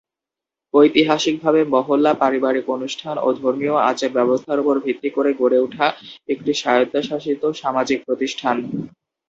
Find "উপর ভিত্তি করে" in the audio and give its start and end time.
4.63-5.31